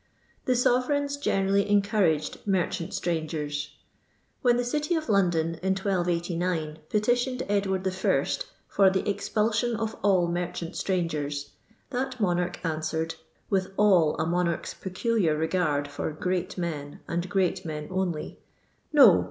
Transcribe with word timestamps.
The 0.45 0.55
sovereigns 0.55 1.15
generally 1.15 1.69
encouraged 1.69 2.39
merchant 2.47 2.89
•trangers." 2.89 3.69
When 4.41 4.57
the 4.57 4.63
city 4.63 4.95
of 4.95 5.09
London, 5.09 5.59
in 5.61 5.73
1289, 5.75 6.79
petitioned 6.89 7.43
Edward 7.47 7.85
I. 7.87 8.25
for 8.67 8.89
the 8.89 9.07
expulsion 9.07 9.75
of 9.75 9.95
all 10.01 10.27
merchant 10.27 10.75
strangers," 10.75 11.51
that 11.91 12.19
monarch 12.19 12.59
answered, 12.65 13.13
with 13.51 13.73
all 13.77 14.15
a 14.17 14.25
monarch's 14.25 14.73
peculiar 14.73 15.37
regard 15.37 15.87
for 15.87 16.09
"great 16.09 16.57
men 16.57 17.01
and 17.07 17.29
"great" 17.29 17.63
men 17.63 17.87
only, 17.91 18.39
"No! 18.91 19.19